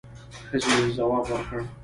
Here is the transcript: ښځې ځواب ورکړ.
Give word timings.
ښځې 0.49 0.77
ځواب 0.95 1.25
ورکړ. 1.31 1.61